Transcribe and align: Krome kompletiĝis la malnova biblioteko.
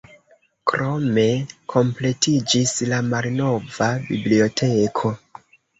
Krome 0.71 1.25
kompletiĝis 1.75 2.75
la 2.93 3.05
malnova 3.13 3.95
biblioteko. 4.11 5.19